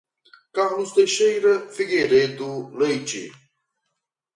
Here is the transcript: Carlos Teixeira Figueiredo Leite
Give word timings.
Carlos 0.53 0.93
Teixeira 0.93 1.69
Figueiredo 1.69 2.75
Leite 2.75 3.31